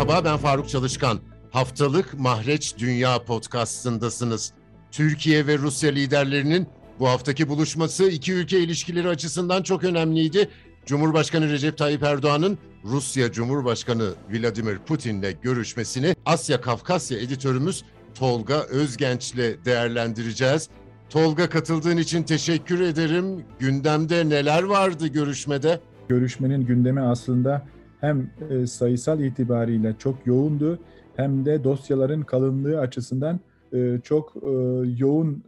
[0.00, 1.18] Merhaba ben Faruk Çalışkan.
[1.50, 4.52] Haftalık Mahreç Dünya podcastındasınız.
[4.90, 6.68] Türkiye ve Rusya liderlerinin
[7.00, 10.48] bu haftaki buluşması iki ülke ilişkileri açısından çok önemliydi.
[10.86, 20.68] Cumhurbaşkanı Recep Tayyip Erdoğan'ın Rusya Cumhurbaşkanı Vladimir Putin'le görüşmesini Asya Kafkasya editörümüz Tolga Özgenç'le değerlendireceğiz.
[21.10, 23.44] Tolga katıldığın için teşekkür ederim.
[23.58, 25.80] Gündemde neler vardı görüşmede?
[26.08, 27.66] Görüşmenin gündemi aslında
[28.00, 30.78] hem e, sayısal itibariyle çok yoğundu
[31.16, 33.40] hem de dosyaların kalınlığı açısından
[33.72, 34.50] e, çok e,
[34.98, 35.44] yoğun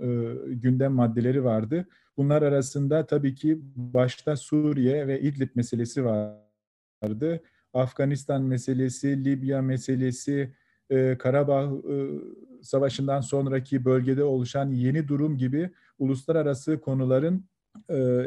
[0.47, 1.87] gündem maddeleri vardı.
[2.17, 7.41] Bunlar arasında tabii ki başta Suriye ve İdlib meselesi vardı.
[7.75, 10.53] Afganistan meselesi, Libya meselesi,
[11.19, 11.73] Karabağ
[12.63, 17.45] Savaşı'ndan sonraki bölgede oluşan yeni durum gibi uluslararası konuların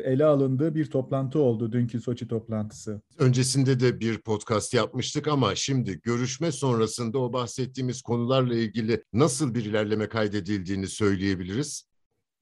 [0.05, 3.01] ele alındığı bir toplantı oldu dünkü Soçi toplantısı.
[3.19, 9.65] Öncesinde de bir podcast yapmıştık ama şimdi görüşme sonrasında o bahsettiğimiz konularla ilgili nasıl bir
[9.65, 11.87] ilerleme kaydedildiğini söyleyebiliriz.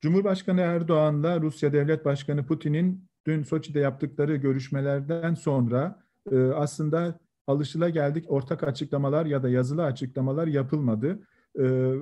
[0.01, 8.63] Cumhurbaşkanı Erdoğan'la Rusya Devlet Başkanı Putin'in dün Soçi'de yaptıkları görüşmelerden sonra e, aslında alışılageldik ortak
[8.63, 11.19] açıklamalar ya da yazılı açıklamalar yapılmadı.
[11.59, 11.93] E,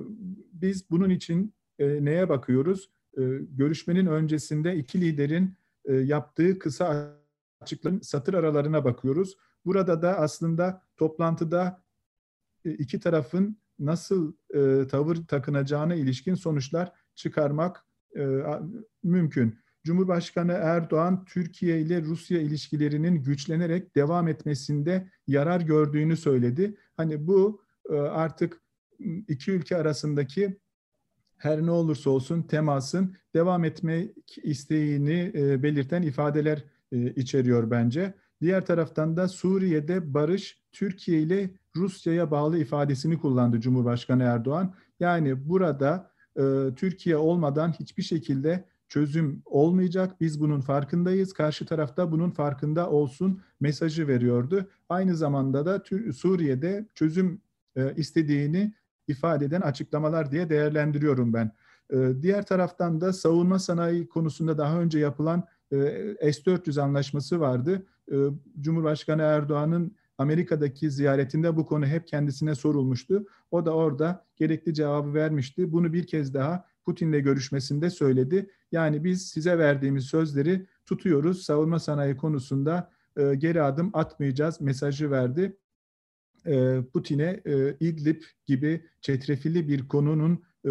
[0.52, 2.90] biz bunun için e, neye bakıyoruz?
[3.18, 7.16] E, görüşmenin öncesinde iki liderin e, yaptığı kısa
[7.60, 9.36] açıklığın satır aralarına bakıyoruz.
[9.64, 11.82] Burada da aslında toplantıda
[12.64, 14.32] e, iki tarafın nasıl
[14.88, 17.86] tavır takınacağına ilişkin sonuçlar çıkarmak
[19.02, 19.58] mümkün.
[19.84, 26.76] Cumhurbaşkanı Erdoğan Türkiye ile Rusya ilişkilerinin güçlenerek devam etmesinde yarar gördüğünü söyledi.
[26.96, 28.62] Hani bu artık
[29.28, 30.60] iki ülke arasındaki
[31.42, 38.14] her ne olursa olsun temasın devam etmek isteğini e, belirten ifadeler e, içeriyor bence.
[38.40, 44.74] Diğer taraftan da Suriye'de barış Türkiye ile Rusya'ya bağlı ifadesini kullandı Cumhurbaşkanı Erdoğan.
[45.00, 46.42] Yani burada e,
[46.76, 50.20] Türkiye olmadan hiçbir şekilde çözüm olmayacak.
[50.20, 51.32] Biz bunun farkındayız.
[51.32, 54.66] Karşı tarafta bunun farkında olsun mesajı veriyordu.
[54.88, 57.40] Aynı zamanda da Suriye'de çözüm
[57.76, 58.74] e, istediğini
[59.08, 61.52] ifade eden açıklamalar diye değerlendiriyorum ben.
[61.92, 67.86] Ee, diğer taraftan da savunma sanayi konusunda daha önce yapılan e, S-400 anlaşması vardı.
[68.12, 68.16] Ee,
[68.60, 73.26] Cumhurbaşkanı Erdoğan'ın Amerika'daki ziyaretinde bu konu hep kendisine sorulmuştu.
[73.50, 75.72] O da orada gerekli cevabı vermişti.
[75.72, 78.50] Bunu bir kez daha Putin'le görüşmesinde söyledi.
[78.72, 81.42] Yani biz size verdiğimiz sözleri tutuyoruz.
[81.42, 85.56] Savunma sanayi konusunda e, geri adım atmayacağız mesajı verdi.
[86.46, 90.70] E, Putin'e e, İdlib gibi çetrefilli bir konunun e,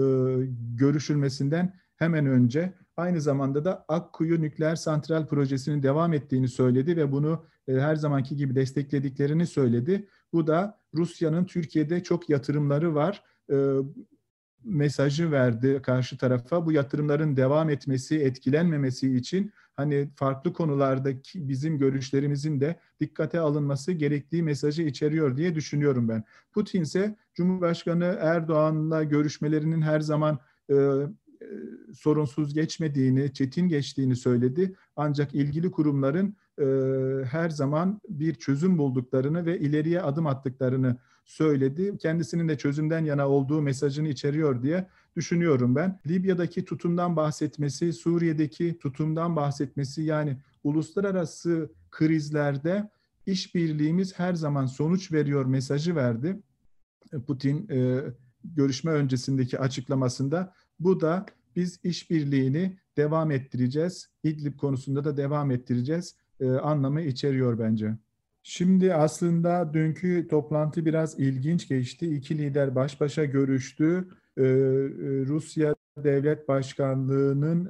[0.75, 7.45] görüşülmesinden hemen önce aynı zamanda da Akkuyu nükleer santral projesinin devam ettiğini söyledi ve bunu
[7.67, 10.07] her zamanki gibi desteklediklerini söyledi.
[10.33, 13.23] Bu da Rusya'nın Türkiye'de çok yatırımları var
[14.63, 16.65] mesajı verdi karşı tarafa.
[16.65, 24.43] Bu yatırımların devam etmesi, etkilenmemesi için hani farklı konulardaki bizim görüşlerimizin de dikkate alınması gerektiği
[24.43, 26.23] mesajı içeriyor diye düşünüyorum ben.
[26.51, 30.39] Putin ise Cumhurbaşkanı Erdoğan'la görüşmelerinin her zaman
[30.69, 31.45] e, e,
[31.93, 34.75] sorunsuz geçmediğini, çetin geçtiğini söyledi.
[34.95, 36.65] Ancak ilgili kurumların e,
[37.25, 41.97] her zaman bir çözüm bulduklarını ve ileriye adım attıklarını söyledi.
[41.97, 45.99] Kendisinin de çözümden yana olduğu mesajını içeriyor diye düşünüyorum ben.
[46.07, 52.89] Libya'daki tutumdan bahsetmesi, Suriye'deki tutumdan bahsetmesi yani uluslararası krizlerde
[53.25, 56.39] işbirliğimiz her zaman sonuç veriyor mesajı verdi.
[57.27, 58.01] Putin e,
[58.43, 64.09] görüşme öncesindeki açıklamasında bu da biz işbirliğini devam ettireceğiz.
[64.23, 67.97] İdlib konusunda da devam ettireceğiz e, anlamı içeriyor bence.
[68.43, 72.15] Şimdi aslında dünkü toplantı biraz ilginç geçti.
[72.15, 74.07] İki lider baş başa görüştü.
[74.37, 74.45] Ee, e,
[75.25, 77.65] Rusya Devlet Başkanlığı'nın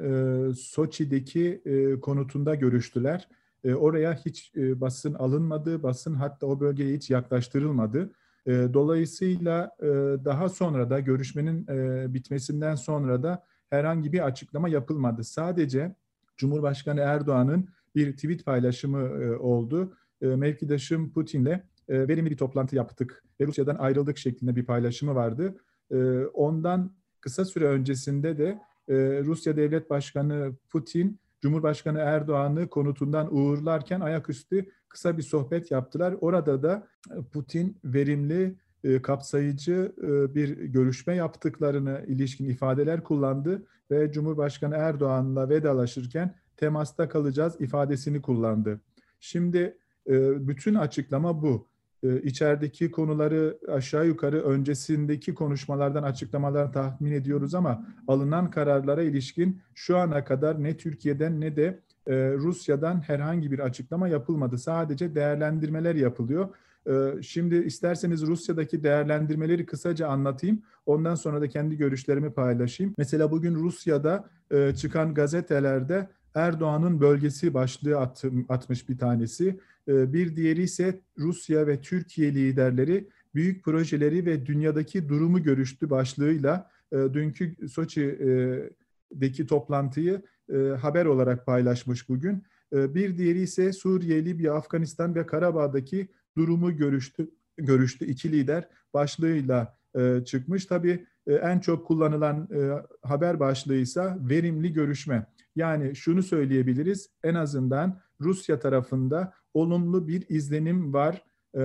[0.49, 3.27] e, Soçi'deki e, konutunda görüştüler.
[3.63, 8.11] E, oraya hiç e, basın alınmadı, basın hatta o bölgeye hiç yaklaştırılmadı.
[8.45, 9.87] E, dolayısıyla e,
[10.25, 15.23] daha sonra da görüşmenin e, bitmesinden sonra da herhangi bir açıklama yapılmadı.
[15.23, 15.95] Sadece
[16.37, 23.23] Cumhurbaşkanı Erdoğan'ın bir tweet paylaşımı e, oldu e, mevkidaşım Putin'le e, verimli bir toplantı yaptık
[23.41, 25.55] ve Rusya'dan ayrıldık şeklinde bir paylaşımı vardı.
[25.91, 26.91] E, ondan
[27.21, 35.17] kısa süre öncesinde de e, Rusya Devlet Başkanı Putin, Cumhurbaşkanı Erdoğan'ı konutundan uğurlarken ayaküstü kısa
[35.17, 36.15] bir sohbet yaptılar.
[36.21, 36.87] Orada da
[37.33, 46.35] Putin verimli, e, kapsayıcı e, bir görüşme yaptıklarını ilişkin ifadeler kullandı ve Cumhurbaşkanı Erdoğan'la vedalaşırken
[46.57, 48.81] temasta kalacağız ifadesini kullandı.
[49.19, 49.77] Şimdi
[50.07, 51.67] ee, bütün açıklama bu.
[52.03, 59.97] E, içerideki konuları aşağı yukarı öncesindeki konuşmalardan açıklamalar tahmin ediyoruz ama alınan kararlara ilişkin şu
[59.97, 64.57] ana kadar ne Türkiye'den ne de e, Rusya'dan herhangi bir açıklama yapılmadı.
[64.57, 66.49] Sadece değerlendirmeler yapılıyor.
[66.87, 70.61] E, şimdi isterseniz Rusya'daki değerlendirmeleri kısaca anlatayım.
[70.85, 72.93] Ondan sonra da kendi görüşlerimi paylaşayım.
[72.97, 79.59] Mesela bugün Rusya'da e, çıkan gazetelerde Erdoğan'ın bölgesi başlığı at, atmış bir tanesi.
[79.87, 86.69] E, bir diğeri ise Rusya ve Türkiye liderleri büyük projeleri ve dünyadaki durumu görüştü başlığıyla
[86.91, 90.21] e, dünkü Soçi'deki toplantıyı
[90.53, 92.43] e, haber olarak paylaşmış bugün.
[92.73, 96.07] E, bir diğeri ise Suriye, Libya, Afganistan ve Karabağ'daki
[96.37, 97.31] durumu görüştü.
[97.57, 100.65] Görüştü iki lider başlığıyla e, çıkmış.
[100.65, 102.59] Tabii e, en çok kullanılan e,
[103.07, 105.25] haber başlığı ise verimli görüşme.
[105.55, 111.23] Yani şunu söyleyebiliriz en azından Rusya tarafında olumlu bir izlenim var
[111.55, 111.61] e,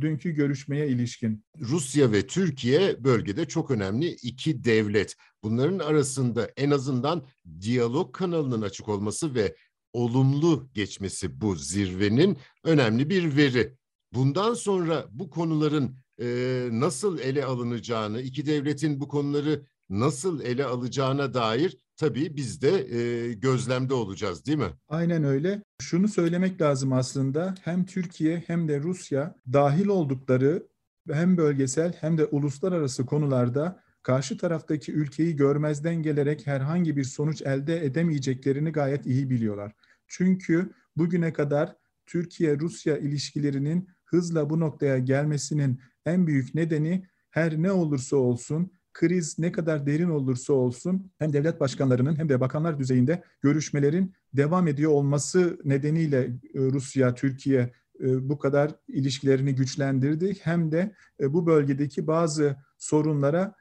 [0.00, 1.44] dünkü görüşmeye ilişkin.
[1.60, 5.16] Rusya ve Türkiye bölgede çok önemli iki devlet.
[5.42, 7.26] Bunların arasında en azından
[7.60, 9.56] diyalog kanalının açık olması ve
[9.92, 13.76] olumlu geçmesi bu zirvenin önemli bir veri.
[14.12, 21.34] Bundan sonra bu konuların e, nasıl ele alınacağını, iki devletin bu konuları nasıl ele alacağına
[21.34, 24.70] dair tabii biz de e, gözlemde olacağız değil mi?
[24.88, 25.62] Aynen öyle.
[25.82, 30.68] Şunu söylemek lazım aslında hem Türkiye hem de Rusya dahil oldukları
[31.12, 37.84] hem bölgesel hem de uluslararası konularda karşı taraftaki ülkeyi görmezden gelerek herhangi bir sonuç elde
[37.84, 39.72] edemeyeceklerini gayet iyi biliyorlar.
[40.08, 41.76] Çünkü bugüne kadar
[42.06, 49.52] Türkiye-Rusya ilişkilerinin hızla bu noktaya gelmesinin en büyük nedeni her ne olursa olsun kriz ne
[49.52, 55.58] kadar derin olursa olsun hem devlet başkanlarının hem de bakanlar düzeyinde görüşmelerin devam ediyor olması
[55.64, 60.34] nedeniyle e, Rusya, Türkiye e, bu kadar ilişkilerini güçlendirdi.
[60.42, 63.54] Hem de e, bu bölgedeki bazı sorunlara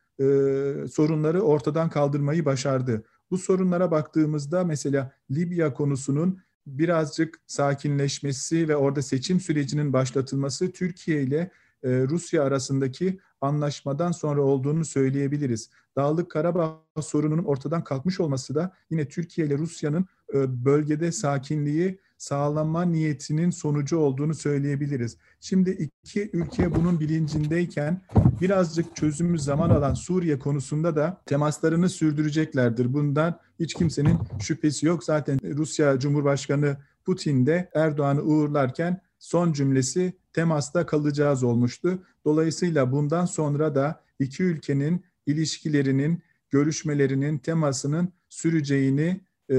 [0.92, 3.04] sorunları ortadan kaldırmayı başardı.
[3.32, 11.52] Bu sorunlara baktığımızda mesela Libya konusunun birazcık sakinleşmesi ve orada seçim sürecinin başlatılması Türkiye ile
[11.84, 15.70] Rusya arasındaki anlaşmadan sonra olduğunu söyleyebiliriz.
[15.96, 22.86] Dağlık Karabağ sorununun ortadan kalkmış olması da yine Türkiye ile Rusya'nın e, bölgede sakinliği sağlama
[22.86, 25.18] niyetinin sonucu olduğunu söyleyebiliriz.
[25.40, 28.02] Şimdi iki ülke bunun bilincindeyken
[28.42, 32.94] birazcık çözümü zaman alan Suriye konusunda da temaslarını sürdüreceklerdir.
[32.94, 35.04] Bundan hiç kimsenin şüphesi yok.
[35.04, 42.00] Zaten Rusya Cumhurbaşkanı Putin de Erdoğan'ı uğurlarken son cümlesi temasta kalacağız olmuştu.
[42.26, 49.56] Dolayısıyla bundan sonra da iki ülkenin ilişkilerinin, görüşmelerinin temasının süreceğini e,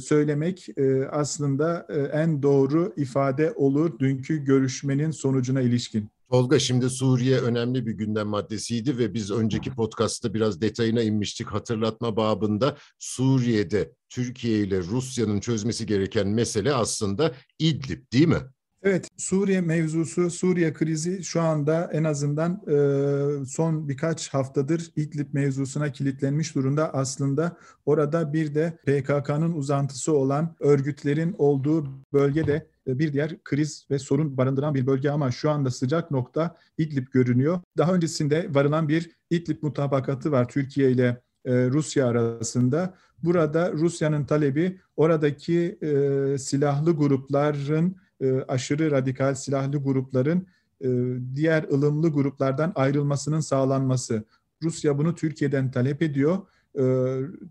[0.00, 6.08] söylemek e, aslında e, en doğru ifade olur dünkü görüşmenin sonucuna ilişkin.
[6.30, 12.16] Tolga şimdi Suriye önemli bir gündem maddesiydi ve biz önceki podcastta biraz detayına inmiştik hatırlatma
[12.16, 12.76] babında.
[12.98, 18.40] Suriye'de Türkiye ile Rusya'nın çözmesi gereken mesele aslında İdlib değil mi?
[18.86, 25.92] Evet, Suriye mevzusu, Suriye krizi şu anda en azından e, son birkaç haftadır İdlib mevzusuna
[25.92, 26.94] kilitlenmiş durumda.
[26.94, 27.56] Aslında
[27.86, 34.36] orada bir de PKK'nın uzantısı olan örgütlerin olduğu bölgede e, bir diğer kriz ve sorun
[34.36, 37.60] barındıran bir bölge ama şu anda sıcak nokta İdlib görünüyor.
[37.78, 42.94] Daha öncesinde varılan bir İdlib mutabakatı var Türkiye ile e, Rusya arasında.
[43.22, 50.46] Burada Rusya'nın talebi oradaki e, silahlı grupların e, aşırı radikal silahlı grupların
[50.84, 50.88] e,
[51.34, 54.24] diğer ılımlı gruplardan ayrılmasının sağlanması.
[54.62, 56.38] Rusya bunu Türkiye'den talep ediyor.
[56.78, 56.84] E,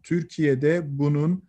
[0.04, 1.44] Türkiye'de bunun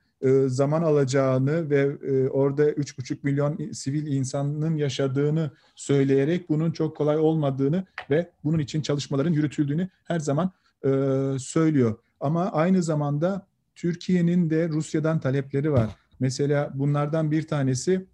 [0.47, 7.85] zaman alacağını ve e, orada 3,5 milyon sivil insanın yaşadığını söyleyerek bunun çok kolay olmadığını
[8.11, 10.51] ve bunun için çalışmaların yürütüldüğünü her zaman
[11.39, 11.99] söylüyor.
[12.21, 15.97] Ama aynı zamanda Türkiye'nin de Rusya'dan talepleri var.
[16.21, 18.07] Mesela bunlardan bir tanesi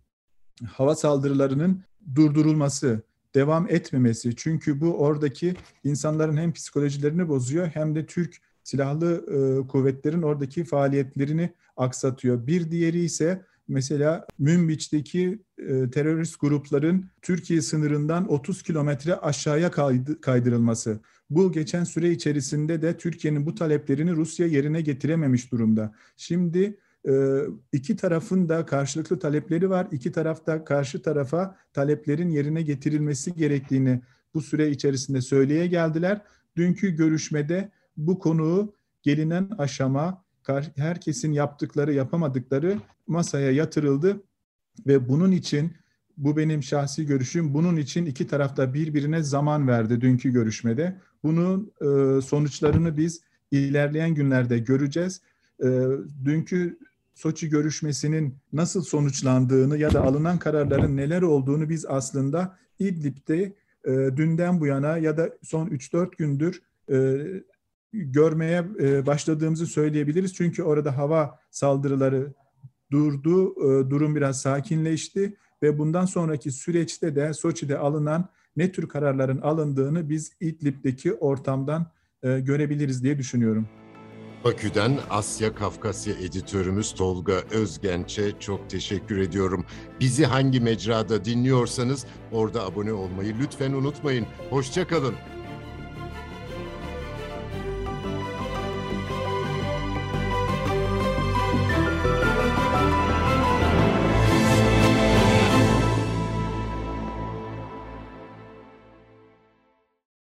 [0.67, 1.83] hava saldırılarının
[2.15, 3.03] durdurulması,
[3.35, 4.37] devam etmemesi.
[4.37, 5.55] Çünkü bu oradaki
[5.85, 12.47] insanların hem psikolojilerini bozuyor hem de Türk silahlı e, kuvvetlerin oradaki faaliyetlerini aksatıyor.
[12.47, 21.01] Bir diğeri ise mesela Münbiç'teki e, terörist grupların Türkiye sınırından 30 kilometre aşağıya kaydı, kaydırılması.
[21.31, 25.95] Bu geçen süre içerisinde de Türkiye'nin bu taleplerini Rusya yerine getirememiş durumda.
[26.17, 26.79] Şimdi
[27.73, 29.89] iki tarafın da karşılıklı talepleri var.
[29.91, 34.01] İki tarafta karşı tarafa taleplerin yerine getirilmesi gerektiğini
[34.35, 36.21] bu süre içerisinde söyleye geldiler.
[36.57, 40.25] Dünkü görüşmede bu konuyu gelinen aşama,
[40.77, 44.23] herkesin yaptıkları, yapamadıkları masaya yatırıldı
[44.87, 45.73] ve bunun için
[46.17, 47.55] bu benim şahsi görüşüm.
[47.55, 51.01] Bunun için iki tarafta birbirine zaman verdi dünkü görüşmede.
[51.23, 55.21] Bunun e, sonuçlarını biz ilerleyen günlerde göreceğiz.
[55.63, 55.69] E,
[56.25, 56.79] dünkü
[57.15, 63.55] Soçi görüşmesinin nasıl sonuçlandığını ya da alınan kararların neler olduğunu biz aslında İdlib'de
[63.85, 67.27] e, dünden bu yana ya da son 3-4 gündür e,
[67.93, 70.35] görmeye e, başladığımızı söyleyebiliriz.
[70.35, 72.33] Çünkü orada hava saldırıları
[72.91, 79.41] durdu, e, durum biraz sakinleşti ve bundan sonraki süreçte de Soçi'de alınan ne tür kararların
[79.41, 81.91] alındığını biz İdlib'deki ortamdan
[82.23, 83.69] e, görebiliriz diye düşünüyorum.
[84.45, 89.65] Bakü'den Asya Kafkasya editörümüz Tolga Özgenç'e çok teşekkür ediyorum.
[90.01, 94.27] Bizi hangi mecrada dinliyorsanız orada abone olmayı lütfen unutmayın.
[94.51, 95.15] Hoşçakalın.